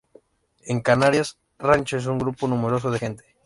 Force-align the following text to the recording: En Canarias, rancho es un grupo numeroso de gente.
En 0.65 0.81
Canarias, 0.81 1.37
rancho 1.59 1.95
es 1.95 2.07
un 2.07 2.17
grupo 2.17 2.47
numeroso 2.47 2.89
de 2.89 2.97
gente. 2.97 3.35